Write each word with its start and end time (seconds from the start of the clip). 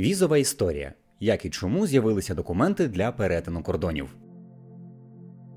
Візова 0.00 0.38
історія. 0.38 0.92
Як 1.20 1.44
і 1.44 1.50
чому 1.50 1.86
з'явилися 1.86 2.34
документи 2.34 2.88
для 2.88 3.12
перетину 3.12 3.62
кордонів. 3.62 4.16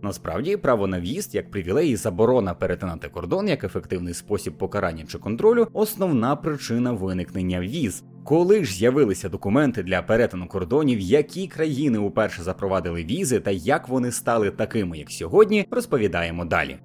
Насправді, 0.02 0.58
право 0.58 0.88
на 0.88 1.00
в'їзд 1.00 1.36
як 1.36 1.52
привілей 1.52 1.90
і 1.90 1.96
заборона 1.96 2.54
перетинати 2.54 3.10
кордон 3.10 3.48
як 3.48 3.64
ефективний 3.64 4.14
спосіб 4.14 4.58
покарання 4.58 5.06
чи 5.08 5.18
контролю 5.18 5.68
основна 5.74 6.36
причина 6.36 6.92
виникнення 6.92 7.60
віз. 7.60 8.04
Коли 8.24 8.66
ж 8.66 8.74
з'явилися 8.74 9.29
документи 9.29 9.84
для 9.84 10.02
перетину 10.02 10.47
кордонів, 10.47 10.99
які 10.99 11.47
країни 11.47 11.97
уперше 11.97 12.44
запровадили 12.44 13.03
візи 13.03 13.39
та 13.39 13.51
як 13.51 13.87
вони 13.87 14.12
стали 14.12 14.51
такими, 14.51 14.97
як 14.97 15.12
сьогодні, 15.12 15.67
розповідаємо 15.71 16.45
далі. 16.45 16.77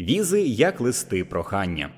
Візи 0.00 0.42
як 0.42 0.80
листи 0.80 1.24
прохання. 1.24 1.90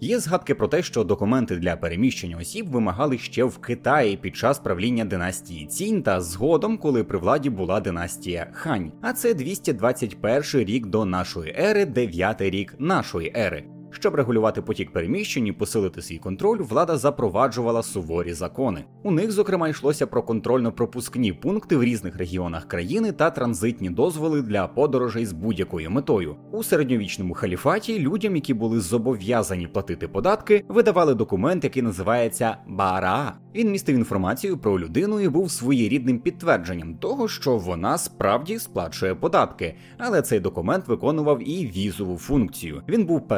Є 0.00 0.18
згадки 0.18 0.54
про 0.54 0.68
те, 0.68 0.82
що 0.82 1.04
документи 1.04 1.56
для 1.56 1.76
переміщення 1.76 2.36
осіб 2.36 2.70
вимагали 2.70 3.18
ще 3.18 3.44
в 3.44 3.58
Китаї 3.58 4.16
під 4.16 4.36
час 4.36 4.58
правління 4.58 5.04
династії 5.04 5.66
Цінь 5.66 6.02
та 6.02 6.20
згодом, 6.20 6.78
коли 6.78 7.04
при 7.04 7.18
владі 7.18 7.50
була 7.50 7.80
династія 7.80 8.46
Хань. 8.52 8.92
А 9.02 9.12
це 9.12 9.34
221 9.34 10.42
рік 10.54 10.86
до 10.86 11.04
нашої 11.04 11.54
ери, 11.58 11.86
9 11.86 12.40
рік 12.40 12.74
нашої 12.78 13.32
ери. 13.36 13.75
Щоб 14.00 14.14
регулювати 14.14 14.62
потік 14.62 14.90
переміщень 14.92 15.46
і 15.46 15.52
посилити 15.52 16.02
свій 16.02 16.18
контроль, 16.18 16.58
влада 16.58 16.96
запроваджувала 16.96 17.82
суворі 17.82 18.32
закони. 18.32 18.84
У 19.02 19.10
них, 19.10 19.32
зокрема, 19.32 19.68
йшлося 19.68 20.06
про 20.06 20.22
контрольно-пропускні 20.22 21.32
пункти 21.32 21.76
в 21.76 21.84
різних 21.84 22.16
регіонах 22.16 22.64
країни 22.68 23.12
та 23.12 23.30
транзитні 23.30 23.90
дозволи 23.90 24.42
для 24.42 24.66
подорожей 24.66 25.26
з 25.26 25.32
будь-якою 25.32 25.90
метою. 25.90 26.36
У 26.52 26.62
середньовічному 26.62 27.34
халіфаті 27.34 27.98
людям, 27.98 28.36
які 28.36 28.54
були 28.54 28.80
зобов'язані 28.80 29.66
платити 29.66 30.08
податки, 30.08 30.64
видавали 30.68 31.14
документ, 31.14 31.64
який 31.64 31.82
називається 31.82 32.56
Бара. 32.66 33.36
Він 33.54 33.70
містив 33.70 33.96
інформацію 33.96 34.58
про 34.58 34.80
людину 34.80 35.20
і 35.20 35.28
був 35.28 35.50
своєрідним 35.50 36.18
підтвердженням 36.18 36.94
того, 36.94 37.28
що 37.28 37.56
вона 37.56 37.98
справді 37.98 38.58
сплачує 38.58 39.14
податки, 39.14 39.74
але 39.98 40.22
цей 40.22 40.40
документ 40.40 40.88
виконував 40.88 41.48
і 41.48 41.66
візову 41.66 42.18
функцію. 42.18 42.82
Він 42.88 43.04
був 43.04 43.28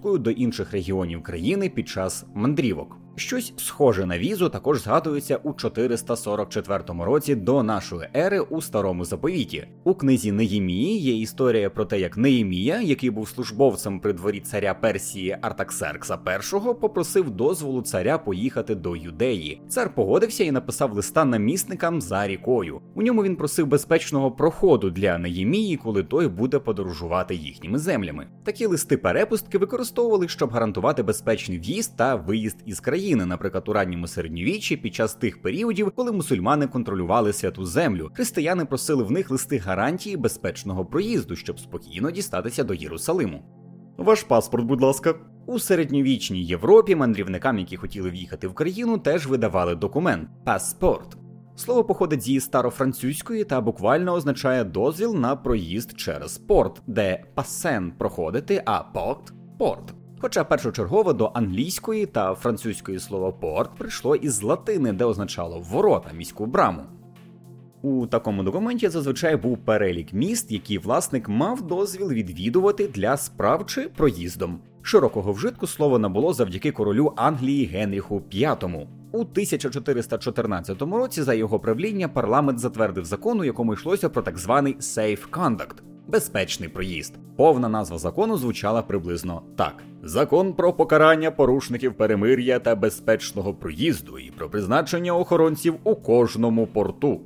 перепусткою 0.00 0.18
до 0.18 0.30
інших 0.30 0.72
регіонів 0.72 1.22
країни 1.22 1.68
під 1.68 1.88
час 1.88 2.24
мандрівок. 2.34 2.99
Щось 3.16 3.52
схоже 3.56 4.06
на 4.06 4.18
візу 4.18 4.48
також 4.48 4.82
згадується 4.82 5.36
у 5.36 5.52
444 5.52 6.84
році 6.88 7.34
до 7.34 7.62
нашої 7.62 8.08
ери 8.16 8.40
у 8.40 8.62
старому 8.62 9.04
заповіті. 9.04 9.68
У 9.84 9.94
книзі 9.94 10.32
Неємії 10.32 10.98
є 10.98 11.16
історія 11.16 11.70
про 11.70 11.84
те, 11.84 12.00
як 12.00 12.16
Неємія, 12.16 12.80
який 12.80 13.10
був 13.10 13.28
службовцем 13.28 14.00
при 14.00 14.12
дворі 14.12 14.40
царя 14.40 14.74
Персії 14.74 15.38
Артаксеркса 15.40 16.18
І, 16.26 16.74
попросив 16.80 17.30
дозволу 17.30 17.82
царя 17.82 18.18
поїхати 18.18 18.74
до 18.74 18.96
юдеї. 18.96 19.62
Цар 19.68 19.94
погодився 19.94 20.44
і 20.44 20.50
написав 20.50 20.92
листа 20.92 21.24
намісникам 21.24 22.00
за 22.00 22.26
рікою. 22.26 22.80
У 22.94 23.02
ньому 23.02 23.22
він 23.22 23.36
просив 23.36 23.66
безпечного 23.66 24.30
проходу 24.30 24.90
для 24.90 25.18
Неємії, 25.18 25.76
коли 25.76 26.02
той 26.02 26.28
буде 26.28 26.58
подорожувати 26.58 27.34
їхніми 27.34 27.78
землями. 27.78 28.26
Такі 28.44 28.66
листи 28.66 28.96
перепустки 28.96 29.58
використовували, 29.58 30.28
щоб 30.28 30.50
гарантувати 30.50 31.02
безпечний 31.02 31.58
в'їзд 31.58 31.96
та 31.96 32.14
виїзд 32.14 32.56
із 32.66 32.80
країни. 32.80 32.99
України, 33.00 33.26
наприклад, 33.26 33.68
у 33.68 33.72
ранньому 33.72 34.06
середньовіччі, 34.06 34.76
під 34.76 34.94
час 34.94 35.14
тих 35.14 35.42
періодів, 35.42 35.90
коли 35.90 36.12
мусульмани 36.12 36.66
контролювали 36.66 37.32
святу 37.32 37.64
землю, 37.64 38.10
християни 38.14 38.64
просили 38.64 39.04
в 39.04 39.10
них 39.10 39.30
листи 39.30 39.58
гарантії 39.58 40.16
безпечного 40.16 40.84
проїзду, 40.84 41.36
щоб 41.36 41.60
спокійно 41.60 42.10
дістатися 42.10 42.64
до 42.64 42.74
Єрусалиму. 42.74 43.42
Ваш 43.98 44.22
паспорт, 44.22 44.64
будь 44.64 44.80
ласка. 44.80 45.14
У 45.46 45.58
середньовічній 45.58 46.44
Європі 46.44 46.96
мандрівникам, 46.96 47.58
які 47.58 47.76
хотіли 47.76 48.10
в'їхати 48.10 48.48
в 48.48 48.54
країну, 48.54 48.98
теж 48.98 49.26
видавали 49.26 49.74
документ 49.74 50.28
паспорт. 50.44 51.16
Слово 51.56 51.84
походить 51.84 52.22
зі 52.22 52.40
старофранцузької 52.40 53.44
та 53.44 53.60
буквально 53.60 54.12
означає 54.12 54.64
дозвіл 54.64 55.14
на 55.14 55.36
проїзд 55.36 55.98
через 55.98 56.38
порт, 56.38 56.82
де 56.86 57.24
пасен 57.34 57.92
проходити, 57.98 58.62
а 58.66 58.82
порт 58.82 59.32
порт. 59.58 59.99
Хоча 60.22 60.44
першочергово 60.44 61.12
до 61.12 61.30
англійської 61.34 62.06
та 62.06 62.34
французької 62.34 62.98
слова 62.98 63.32
порт 63.32 63.70
прийшло 63.78 64.16
із 64.16 64.42
латини, 64.42 64.92
де 64.92 65.04
означало 65.04 65.60
ворота 65.70 66.10
міську 66.12 66.46
браму. 66.46 66.82
У 67.82 68.06
такому 68.06 68.42
документі 68.42 68.88
зазвичай 68.88 69.36
був 69.36 69.58
перелік 69.58 70.12
міст, 70.12 70.52
які 70.52 70.78
власник 70.78 71.28
мав 71.28 71.62
дозвіл 71.62 72.10
відвідувати 72.10 72.88
для 72.88 73.16
справ 73.16 73.66
чи 73.66 73.88
проїздом. 73.88 74.60
Широкого 74.82 75.32
вжитку 75.32 75.66
слово 75.66 75.98
набуло 75.98 76.32
завдяки 76.32 76.72
королю 76.72 77.12
Англії 77.16 77.66
Генріху 77.66 78.22
V. 78.32 78.86
У 79.12 79.20
1414 79.20 80.82
році 80.82 81.22
за 81.22 81.34
його 81.34 81.60
правління 81.60 82.08
парламент 82.08 82.58
затвердив 82.58 83.04
закон, 83.04 83.40
у 83.40 83.44
якому 83.44 83.74
йшлося 83.74 84.08
про 84.08 84.22
так 84.22 84.38
званий 84.38 84.76
«safe 84.76 85.30
conduct»– 85.30 85.74
безпечний 86.08 86.68
проїзд. 86.68 87.14
Повна 87.36 87.68
назва 87.68 87.98
закону 87.98 88.36
звучала 88.36 88.82
приблизно 88.82 89.42
так: 89.56 89.74
закон 90.02 90.52
про 90.52 90.72
покарання 90.72 91.30
порушників 91.30 91.94
перемир'я 91.94 92.58
та 92.58 92.74
безпечного 92.74 93.54
проїзду 93.54 94.18
і 94.18 94.30
про 94.30 94.50
призначення 94.50 95.16
охоронців 95.16 95.74
у 95.84 95.94
кожному 95.94 96.66
порту. 96.66 97.20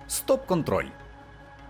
Стоп-контроль. 0.08 1.03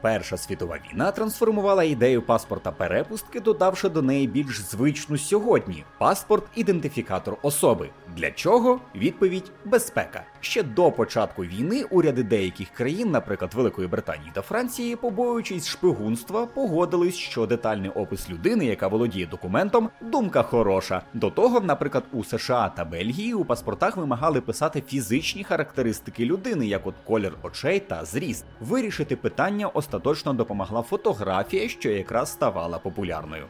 Перша 0.04 0.36
світова 0.36 0.78
війна 0.90 1.10
трансформувала 1.10 1.84
ідею 1.84 2.22
паспорта 2.22 2.72
перепустки, 2.72 3.40
додавши 3.40 3.88
до 3.88 4.02
неї 4.02 4.26
більш 4.26 4.60
звичну 4.60 5.18
сьогодні 5.18 5.84
паспорт-ідентифікатор 5.98 7.36
особи. 7.42 7.90
Для 8.16 8.30
чого? 8.30 8.80
Відповідь 8.94 9.52
безпека. 9.64 10.24
Ще 10.44 10.62
до 10.62 10.93
початку 10.93 11.44
війни 11.44 11.85
уряди 11.91 12.23
деяких 12.23 12.69
країн, 12.70 13.11
наприклад 13.11 13.55
Великої 13.55 13.88
Британії 13.88 14.31
та 14.35 14.43
Франції, 14.43 14.96
побоюючись 14.96 15.69
шпигунства, 15.69 16.46
погодились, 16.46 17.14
що 17.14 17.46
детальний 17.46 17.91
опис 17.91 18.31
людини, 18.31 18.67
яка 18.67 18.88
володіє 18.88 19.26
документом, 19.26 19.91
думка 20.00 20.43
хороша. 20.43 21.02
До 21.14 21.31
того, 21.31 21.61
наприклад, 21.61 22.05
у 22.12 22.25
США 22.25 22.69
та 22.76 22.85
Бельгії 22.85 23.35
у 23.35 23.44
паспортах 23.44 23.96
вимагали 23.96 24.41
писати 24.41 24.82
фізичні 24.87 25.44
характеристики 25.44 26.25
людини, 26.25 26.67
як 26.67 26.87
от 26.87 26.94
колір 27.05 27.32
очей 27.43 27.81
та 27.81 28.05
зріст. 28.05 28.44
Вирішити 28.61 29.17
питання 29.17 29.69
остаточно 29.69 30.32
допомогла 30.32 30.82
фотографія, 30.82 31.69
що 31.69 31.91
якраз 31.91 32.32
ставала 32.32 32.79
популярною. 32.79 33.44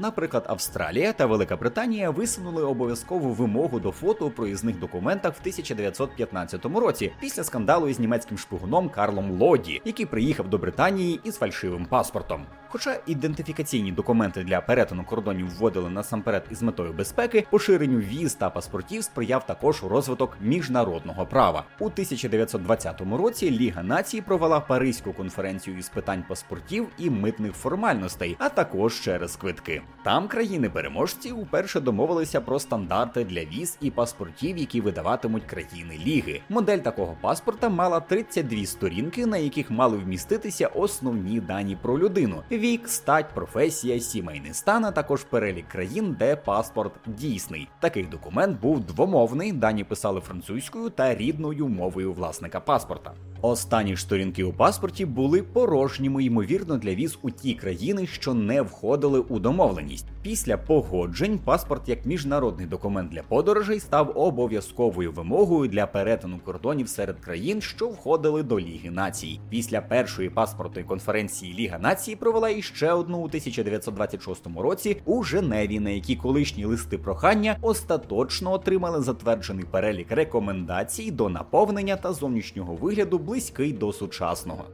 Наприклад, 0.00 0.44
Австралія 0.48 1.12
та 1.12 1.26
Велика 1.26 1.56
Британія 1.56 2.10
висунули 2.10 2.62
обов'язкову 2.62 3.32
вимогу 3.32 3.80
до 3.80 3.90
фото 3.90 4.26
у 4.26 4.30
проїзних 4.30 4.78
документах 4.78 5.34
в 5.34 5.40
1915 5.40 6.64
році 6.64 7.12
після 7.20 7.44
скандалу 7.44 7.88
із 7.88 7.98
німецьким 7.98 8.38
шпигуном 8.38 8.88
Карлом 8.88 9.30
Лоді, 9.30 9.82
який 9.84 10.06
приїхав 10.06 10.48
до 10.48 10.58
Британії 10.58 11.20
із 11.24 11.36
фальшивим 11.36 11.86
паспортом. 11.86 12.46
Хоча 12.70 12.98
ідентифікаційні 13.06 13.92
документи 13.92 14.44
для 14.44 14.60
перетину 14.60 15.04
кордонів 15.04 15.50
вводили 15.50 15.90
насамперед 15.90 16.44
із 16.50 16.62
метою 16.62 16.92
безпеки, 16.92 17.46
поширенню 17.50 17.98
віз 17.98 18.34
та 18.34 18.50
паспортів 18.50 19.04
сприяв 19.04 19.46
також 19.46 19.84
розвиток 19.84 20.36
міжнародного 20.40 21.26
права. 21.26 21.64
У 21.80 21.84
1920 21.84 23.00
році 23.00 23.50
Ліга 23.50 23.82
націй 23.82 24.20
провела 24.20 24.60
Паризьку 24.60 25.12
конференцію 25.12 25.78
із 25.78 25.88
питань 25.88 26.24
паспортів 26.28 26.88
і 26.98 27.10
митних 27.10 27.52
формальностей, 27.52 28.36
а 28.38 28.48
також 28.48 29.00
через 29.00 29.36
квитки. 29.36 29.82
Там 30.02 30.28
країни-переможці 30.28 31.32
уперше 31.32 31.80
домовилися 31.80 32.40
про 32.40 32.58
стандарти 32.58 33.24
для 33.24 33.44
віз 33.44 33.78
і 33.80 33.90
паспортів, 33.90 34.58
які 34.58 34.80
видаватимуть 34.80 35.44
країни 35.44 35.98
Ліги. 36.06 36.40
Модель 36.48 36.78
такого 36.78 37.16
паспорта 37.20 37.68
мала 37.68 38.00
32 38.00 38.66
сторінки, 38.66 39.26
на 39.26 39.36
яких 39.36 39.70
мали 39.70 39.96
вміститися 39.96 40.66
основні 40.66 41.40
дані 41.40 41.78
про 41.82 41.98
людину 41.98 42.42
вік, 42.58 42.88
стать, 42.88 43.34
професія, 43.34 44.00
сімейний 44.00 44.54
стан, 44.54 44.84
а 44.84 44.90
також 44.90 45.24
перелік 45.24 45.68
країн, 45.68 46.16
де 46.18 46.36
паспорт 46.36 46.92
дійсний. 47.06 47.68
Такий 47.80 48.02
документ 48.02 48.60
був 48.60 48.80
двомовний, 48.80 49.52
дані 49.52 49.84
писали 49.84 50.20
французькою 50.20 50.90
та 50.90 51.14
рідною 51.14 51.68
мовою 51.68 52.12
власника 52.12 52.60
паспорта. 52.60 53.12
Останні 53.42 53.96
сторінки 53.96 54.44
у 54.44 54.52
паспорті 54.52 55.06
були 55.06 55.42
порожніми, 55.42 56.24
ймовірно, 56.24 56.76
для 56.76 56.94
віз 56.94 57.18
у 57.22 57.30
ті 57.30 57.54
країни, 57.54 58.06
що 58.06 58.34
не 58.34 58.62
входили 58.62 59.20
у 59.20 59.38
домовленість. 59.38 60.06
Після 60.22 60.56
погоджень 60.56 61.38
паспорт 61.38 61.88
як 61.88 62.06
міжнародний 62.06 62.66
документ 62.66 63.10
для 63.10 63.22
подорожей 63.22 63.80
став 63.80 64.12
обов'язковою 64.18 65.12
вимогою 65.12 65.70
для 65.70 65.86
перетину 65.86 66.38
кордонів 66.44 66.88
серед 66.88 67.20
країн, 67.20 67.60
що 67.60 67.88
входили 67.88 68.42
до 68.42 68.60
Ліги 68.60 68.90
націй. 68.90 69.40
Після 69.50 69.80
першої 69.80 70.30
паспортної 70.30 70.86
конференції 70.86 71.54
Ліга 71.54 71.78
націй 71.78 72.16
провела 72.16 72.50
іще 72.50 72.92
одну 72.92 73.18
у 73.18 73.24
1926 73.24 74.46
році 74.56 74.96
у 75.04 75.22
Женеві, 75.22 75.80
на 75.80 75.90
якій 75.90 76.16
колишні 76.16 76.64
листи 76.64 76.98
прохання 76.98 77.56
остаточно 77.62 78.52
отримали 78.52 79.02
затверджений 79.02 79.64
перелік 79.70 80.12
рекомендацій 80.12 81.10
до 81.10 81.28
наповнення 81.28 81.96
та 81.96 82.12
зовнішнього 82.12 82.74
вигляду 82.74 83.18
близький 83.28 83.72
до 83.72 83.92
сучасного. 83.92 84.64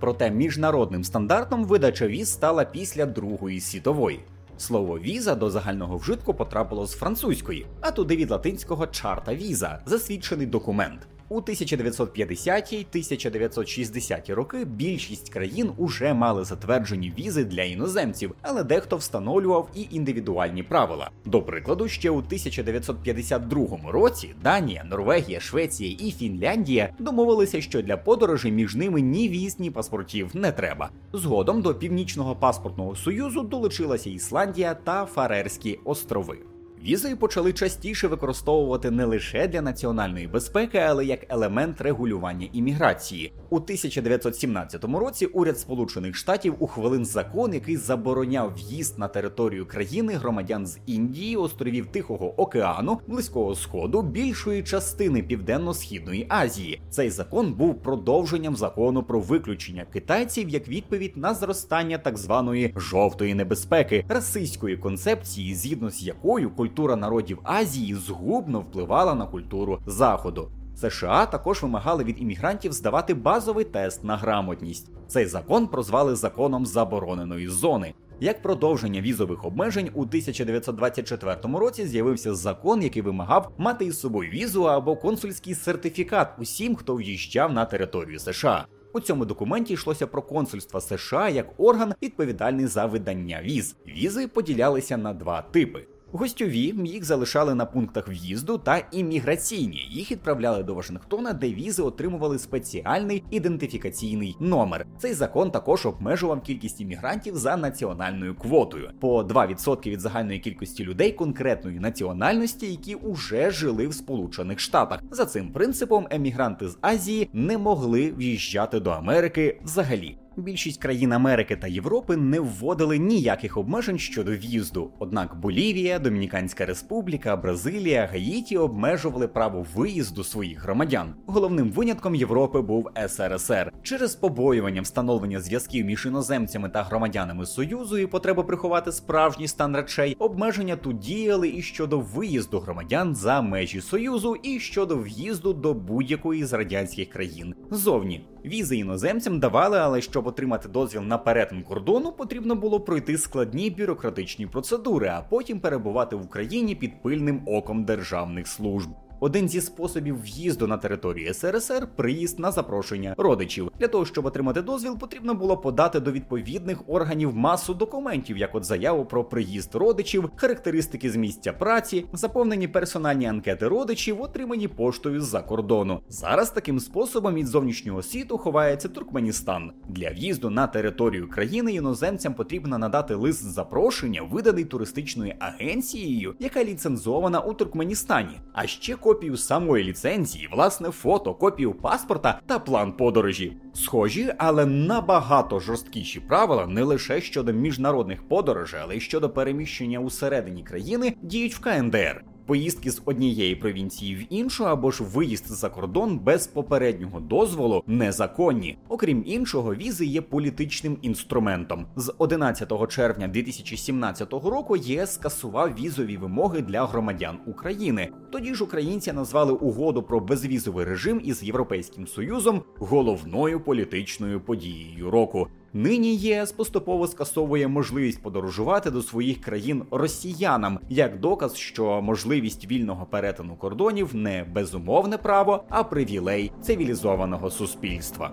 Проте 0.00 0.30
міжнародним 0.30 1.04
стандартом 1.04 1.64
видача 1.64 2.06
віз 2.06 2.32
стала 2.32 2.64
після 2.64 3.06
Другої 3.06 3.60
світової. 3.60 4.20
Слово 4.58 4.98
віза 4.98 5.34
до 5.34 5.50
загального 5.50 5.96
вжитку 5.96 6.34
потрапило 6.34 6.86
з 6.86 6.92
французької, 6.92 7.66
а 7.80 7.90
туди 7.90 8.16
від 8.16 8.30
латинського 8.30 8.86
чарта 8.86 9.34
віза 9.34 9.82
засвідчений 9.86 10.46
документ. 10.46 11.00
У 11.30 11.40
1950-1960 11.40 14.34
роки 14.34 14.64
більшість 14.64 15.30
країн 15.30 15.70
уже 15.76 16.14
мали 16.14 16.44
затверджені 16.44 17.12
візи 17.18 17.44
для 17.44 17.62
іноземців, 17.62 18.34
але 18.42 18.64
дехто 18.64 18.96
встановлював 18.96 19.68
і 19.74 19.86
індивідуальні 19.90 20.62
правила. 20.62 21.10
До 21.24 21.42
прикладу, 21.42 21.88
ще 21.88 22.10
у 22.10 22.16
1952 22.16 23.92
році 23.92 24.34
Данія, 24.42 24.84
Норвегія, 24.84 25.40
Швеція 25.40 25.96
і 26.00 26.10
Фінляндія 26.10 26.92
домовилися, 26.98 27.60
що 27.60 27.82
для 27.82 27.96
подорожі 27.96 28.52
між 28.52 28.74
ними 28.74 29.00
ні 29.00 29.28
віз, 29.28 29.60
ні 29.60 29.70
паспортів 29.70 30.30
не 30.34 30.52
треба. 30.52 30.90
Згодом 31.12 31.62
до 31.62 31.74
північного 31.74 32.36
паспортного 32.36 32.96
союзу 32.96 33.42
долучилася 33.42 34.10
Ісландія 34.10 34.74
та 34.74 35.06
Фарерські 35.06 35.78
острови. 35.84 36.38
Візи 36.82 37.16
почали 37.16 37.52
частіше 37.52 38.08
використовувати 38.08 38.90
не 38.90 39.04
лише 39.04 39.48
для 39.48 39.62
національної 39.62 40.26
безпеки, 40.26 40.78
але 40.78 41.04
як 41.04 41.26
елемент 41.28 41.80
регулювання 41.80 42.48
імміграції. 42.52 43.32
У 43.50 43.56
1917 43.56 44.84
році 44.84 45.26
уряд 45.26 45.58
Сполучених 45.58 46.16
Штатів 46.16 46.54
ухвалив 46.58 47.04
закон, 47.04 47.54
який 47.54 47.76
забороняв 47.76 48.54
в'їзд 48.54 48.98
на 48.98 49.08
територію 49.08 49.66
країни 49.66 50.12
громадян 50.12 50.66
з 50.66 50.78
Індії, 50.86 51.36
островів 51.36 51.86
Тихого 51.86 52.40
океану, 52.40 53.00
Близького 53.06 53.54
Сходу, 53.54 54.02
більшої 54.02 54.62
частини 54.62 55.22
Південно-Східної 55.22 56.26
Азії. 56.28 56.80
Цей 56.90 57.10
закон 57.10 57.52
був 57.52 57.82
продовженням 57.82 58.56
закону 58.56 59.02
про 59.02 59.20
виключення 59.20 59.86
китайців 59.92 60.48
як 60.48 60.68
відповідь 60.68 61.16
на 61.16 61.34
зростання 61.34 61.98
так 61.98 62.18
званої 62.18 62.74
жовтої 62.76 63.34
небезпеки, 63.34 64.04
расистської 64.08 64.76
концепції, 64.76 65.54
згідно 65.54 65.90
з 65.90 66.02
якою 66.02 66.50
культура 66.68 66.96
народів 66.96 67.38
Азії 67.42 67.94
згубно 67.94 68.60
впливала 68.60 69.14
на 69.14 69.26
культуру 69.26 69.78
Заходу. 69.86 70.50
США 70.76 71.26
також 71.26 71.62
вимагали 71.62 72.04
від 72.04 72.22
іммігрантів 72.22 72.72
здавати 72.72 73.14
базовий 73.14 73.64
тест 73.64 74.04
на 74.04 74.16
грамотність. 74.16 74.90
Цей 75.06 75.26
закон 75.26 75.66
прозвали 75.66 76.16
законом 76.16 76.66
забороненої 76.66 77.48
зони. 77.48 77.94
Як 78.20 78.42
продовження 78.42 79.00
візових 79.00 79.44
обмежень 79.44 79.90
у 79.94 80.02
1924 80.02 81.36
році 81.58 81.86
з'явився 81.86 82.34
закон, 82.34 82.82
який 82.82 83.02
вимагав 83.02 83.52
мати 83.58 83.84
із 83.84 84.00
собою 84.00 84.30
візу 84.30 84.62
або 84.62 84.96
консульський 84.96 85.54
сертифікат 85.54 86.28
усім, 86.38 86.76
хто 86.76 86.96
в'їжджав 86.96 87.52
на 87.52 87.64
територію 87.64 88.18
США. 88.18 88.66
У 88.92 89.00
цьому 89.00 89.24
документі 89.24 89.74
йшлося 89.74 90.06
про 90.06 90.22
консульство 90.22 90.80
США 90.80 91.28
як 91.28 91.46
орган, 91.60 91.94
відповідальний 92.02 92.66
за 92.66 92.86
видання 92.86 93.40
віз. 93.42 93.76
Візи 93.86 94.28
поділялися 94.28 94.96
на 94.96 95.12
два 95.12 95.42
типи. 95.42 95.86
Гостьові 96.12 96.74
їх 96.84 97.04
залишали 97.04 97.54
на 97.54 97.64
пунктах 97.64 98.08
в'їзду 98.08 98.58
та 98.58 98.78
імміграційні. 98.92 99.88
Їх 99.90 100.10
відправляли 100.10 100.62
до 100.62 100.74
Вашингтона, 100.74 101.32
де 101.32 101.52
візи 101.52 101.82
отримували 101.82 102.38
спеціальний 102.38 103.24
ідентифікаційний 103.30 104.36
номер. 104.40 104.86
Цей 104.98 105.14
закон 105.14 105.50
також 105.50 105.86
обмежував 105.86 106.42
кількість 106.42 106.80
іммігрантів 106.80 107.36
за 107.36 107.56
національною 107.56 108.34
квотою 108.34 108.90
по 109.00 109.22
2% 109.22 109.90
від 109.90 110.00
загальної 110.00 110.38
кількості 110.38 110.84
людей 110.84 111.12
конкретної 111.12 111.80
національності, 111.80 112.66
які 112.70 112.94
уже 112.94 113.50
жили 113.50 113.88
в 113.88 113.94
Сполучених 113.94 114.60
Штатах. 114.60 115.00
За 115.10 115.24
цим 115.24 115.52
принципом 115.52 116.06
емігранти 116.10 116.68
з 116.68 116.78
Азії 116.80 117.30
не 117.32 117.58
могли 117.58 118.12
в'їжджати 118.12 118.80
до 118.80 118.90
Америки 118.90 119.60
взагалі. 119.64 120.18
Більшість 120.38 120.80
країн 120.80 121.12
Америки 121.12 121.56
та 121.56 121.66
Європи 121.66 122.16
не 122.16 122.40
вводили 122.40 122.98
ніяких 122.98 123.56
обмежень 123.56 123.98
щодо 123.98 124.36
в'їзду. 124.36 124.90
Однак 124.98 125.40
Болівія, 125.40 125.98
Домініканська 125.98 126.66
Республіка, 126.66 127.36
Бразилія, 127.36 128.08
Гаїті 128.12 128.56
обмежували 128.56 129.28
право 129.28 129.66
виїзду 129.74 130.24
своїх 130.24 130.62
громадян. 130.62 131.14
Головним 131.26 131.70
винятком 131.70 132.14
Європи 132.14 132.60
був 132.60 132.88
СРСР 133.08 133.72
через 133.82 134.14
побоювання 134.14 134.82
встановлення 134.82 135.40
зв'язків 135.40 135.86
між 135.86 136.06
іноземцями 136.06 136.68
та 136.68 136.82
громадянами 136.82 137.46
Союзу 137.46 137.98
і 137.98 138.06
потреба 138.06 138.42
приховати 138.42 138.92
справжній 138.92 139.48
стан 139.48 139.76
речей. 139.76 140.16
Обмеження 140.18 140.76
тут 140.76 140.98
діяли 140.98 141.48
і 141.48 141.62
щодо 141.62 142.00
виїзду 142.00 142.58
громадян 142.58 143.14
за 143.14 143.42
межі 143.42 143.80
Союзу, 143.80 144.36
і 144.42 144.60
щодо 144.60 144.96
в'їзду 144.96 145.52
до 145.52 145.74
будь-якої 145.74 146.44
з 146.44 146.52
радянських 146.52 147.08
країн 147.08 147.54
зовні. 147.70 148.24
Візи 148.48 148.76
іноземцям 148.76 149.40
давали, 149.40 149.78
але 149.78 150.00
щоб 150.00 150.26
отримати 150.26 150.68
дозвіл 150.68 151.02
на 151.02 151.18
перетин 151.18 151.62
кордону, 151.62 152.12
потрібно 152.12 152.54
було 152.54 152.80
пройти 152.80 153.18
складні 153.18 153.70
бюрократичні 153.70 154.46
процедури, 154.46 155.08
а 155.08 155.22
потім 155.30 155.60
перебувати 155.60 156.16
в 156.16 156.24
Україні 156.24 156.74
під 156.74 157.02
пильним 157.02 157.42
оком 157.46 157.84
державних 157.84 158.48
служб. 158.48 158.88
Один 159.20 159.48
зі 159.48 159.60
способів 159.60 160.22
в'їзду 160.22 160.66
на 160.66 160.76
територію 160.76 161.34
СРСР 161.34 161.88
приїзд 161.96 162.38
на 162.38 162.52
запрошення 162.52 163.14
родичів. 163.18 163.70
Для 163.78 163.88
того 163.88 164.04
щоб 164.06 164.26
отримати 164.26 164.62
дозвіл, 164.62 164.98
потрібно 164.98 165.34
було 165.34 165.56
подати 165.56 166.00
до 166.00 166.12
відповідних 166.12 166.88
органів 166.88 167.36
масу 167.36 167.74
документів, 167.74 168.36
як 168.36 168.54
от 168.54 168.64
заяву 168.64 169.04
про 169.04 169.24
приїзд 169.24 169.74
родичів, 169.74 170.30
характеристики 170.36 171.10
з 171.10 171.16
місця 171.16 171.52
праці, 171.52 172.06
заповнені 172.12 172.68
персональні 172.68 173.26
анкети 173.26 173.68
родичів, 173.68 174.22
отримані 174.22 174.68
поштою 174.68 175.20
з-за 175.20 175.40
кордону. 175.40 176.00
Зараз 176.08 176.50
таким 176.50 176.80
способом 176.80 177.34
від 177.34 177.46
зовнішнього 177.46 178.02
світу 178.02 178.38
ховається 178.38 178.88
Туркменістан. 178.88 179.72
Для 179.88 180.10
в'їзду 180.10 180.50
на 180.50 180.66
територію 180.66 181.28
країни 181.28 181.72
іноземцям 181.72 182.34
потрібно 182.34 182.78
надати 182.78 183.14
лист 183.14 183.44
запрошення, 183.44 184.22
виданий 184.22 184.64
туристичною 184.64 185.34
агенцією, 185.38 186.34
яка 186.38 186.64
ліцензована 186.64 187.40
у 187.40 187.54
Туркменістані. 187.54 188.40
А 188.52 188.66
ще 188.66 188.94
копію 189.08 189.36
самої 189.36 189.84
ліцензії, 189.84 190.48
власне 190.52 190.90
фото, 190.90 191.34
копію 191.34 191.74
паспорта 191.74 192.40
та 192.46 192.58
план 192.58 192.92
подорожі. 192.92 193.56
Схожі, 193.74 194.32
але 194.38 194.66
набагато 194.66 195.60
жорсткіші 195.60 196.20
правила 196.20 196.66
не 196.66 196.82
лише 196.82 197.20
щодо 197.20 197.52
міжнародних 197.52 198.28
подорожей, 198.28 198.80
але 198.82 198.96
й 198.96 199.00
щодо 199.00 199.30
переміщення 199.30 199.98
усередині 199.98 200.62
країни 200.62 201.14
діють 201.22 201.54
в 201.54 201.60
КНДР 201.60 202.24
поїздки 202.48 202.90
з 202.90 203.02
однієї 203.04 203.56
провінції 203.56 204.14
в 204.14 204.32
іншу 204.32 204.66
або 204.66 204.90
ж 204.90 205.04
виїзд 205.04 205.46
за 205.46 205.68
кордон 205.68 206.18
без 206.18 206.46
попереднього 206.46 207.20
дозволу 207.20 207.82
незаконні. 207.86 208.78
Окрім 208.88 209.22
іншого, 209.26 209.74
візи 209.74 210.06
є 210.06 210.20
політичним 210.22 210.98
інструментом. 211.02 211.86
З 211.96 212.14
11 212.18 212.88
червня 212.88 213.28
2017 213.28 214.32
року 214.32 214.76
ЄС 214.76 215.14
скасував 215.14 215.74
візові 215.80 216.16
вимоги 216.16 216.62
для 216.62 216.86
громадян 216.86 217.38
України. 217.46 218.08
Тоді 218.32 218.54
ж 218.54 218.64
українці 218.64 219.12
назвали 219.12 219.52
угоду 219.52 220.02
про 220.02 220.20
безвізовий 220.20 220.84
режим 220.84 221.20
із 221.24 221.42
Європейським 221.42 222.06
Союзом 222.06 222.62
головною 222.78 223.60
політичною 223.60 224.40
подією 224.40 225.10
року. 225.10 225.48
Нині 225.74 226.16
ЄС 226.16 226.52
поступово 226.52 227.06
скасовує 227.06 227.68
можливість 227.68 228.22
подорожувати 228.22 228.90
до 228.90 229.02
своїх 229.02 229.40
країн 229.40 229.82
росіянам 229.90 230.78
як 230.88 231.20
доказ, 231.20 231.56
що 231.56 232.02
можливість 232.02 232.70
вільного 232.70 233.06
перетину 233.06 233.56
кордонів 233.56 234.14
не 234.14 234.44
безумовне 234.44 235.18
право, 235.18 235.64
а 235.68 235.84
привілей 235.84 236.52
цивілізованого 236.62 237.50
суспільства. 237.50 238.32